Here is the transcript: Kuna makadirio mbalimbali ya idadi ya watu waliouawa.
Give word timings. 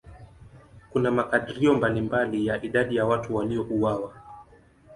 Kuna 0.89 1.11
makadirio 1.11 1.73
mbalimbali 1.73 2.45
ya 2.45 2.63
idadi 2.63 2.95
ya 2.95 3.05
watu 3.05 3.35
waliouawa. 3.35 4.13